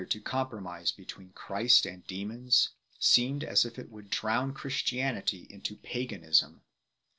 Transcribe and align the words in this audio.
to 0.09 0.19
compromise 0.19 0.91
between 0.91 1.29
Christ 1.33 1.85
and 1.85 2.03
demons, 2.07 2.69
seemed 2.97 3.43
as 3.43 3.65
if 3.65 3.77
it 3.77 3.91
would 3.91 4.09
drown 4.09 4.51
Christianity 4.51 5.45
in 5.51 5.61
paganism. 5.83 6.61